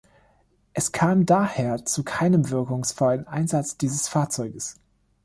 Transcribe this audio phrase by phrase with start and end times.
[0.73, 4.79] Es kam daher zu keinem wirkungsvollen Einsatz dieses Fahrzeuges.